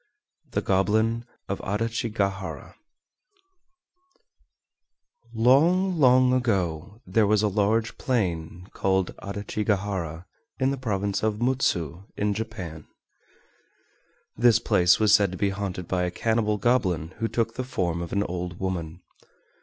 THE 0.49 0.63
GOBLIN 0.63 1.25
OF 1.47 1.61
ADACHIGAHARA 1.63 2.73
Long, 5.31 5.99
long 5.99 6.33
ago 6.33 6.99
there 7.05 7.27
was 7.27 7.43
a 7.43 7.47
large 7.47 7.99
plain 7.99 8.65
called 8.73 9.13
Adachigahara, 9.19 10.25
in 10.59 10.71
the 10.71 10.77
province 10.79 11.21
of 11.21 11.39
Mutsu 11.39 12.05
in 12.17 12.33
Japan. 12.33 12.87
This 14.35 14.57
place 14.57 14.99
was 14.99 15.13
said 15.13 15.31
to 15.33 15.37
be 15.37 15.51
haunted 15.51 15.87
by 15.87 16.01
a 16.05 16.09
cannibal 16.09 16.57
goblin 16.57 17.09
who 17.19 17.27
took 17.27 17.53
the 17.53 17.63
form 17.63 18.01
of 18.01 18.11
an 18.11 18.23
old 18.23 18.59
woman. 18.59 19.03